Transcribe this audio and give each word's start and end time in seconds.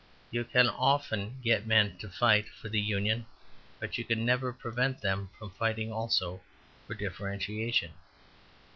You 0.31 0.45
can 0.45 0.67
often 0.67 1.37
get 1.43 1.67
men 1.67 1.95
to 1.99 2.09
fight 2.09 2.49
for 2.49 2.69
the 2.69 2.79
union; 2.81 3.27
but 3.79 3.99
you 3.99 4.03
can 4.03 4.25
never 4.25 4.51
prevent 4.51 4.99
them 5.01 5.29
from 5.37 5.51
fighting 5.51 5.91
also 5.93 6.41
for 6.87 6.95
the 6.95 7.07
differentiation. 7.07 7.91